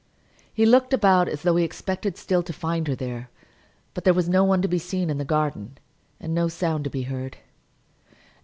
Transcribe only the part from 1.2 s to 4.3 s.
as though he expected still to find her there; but there was